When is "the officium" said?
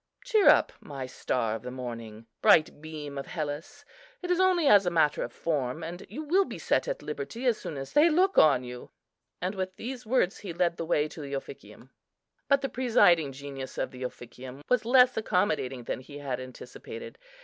11.21-11.91, 13.91-14.63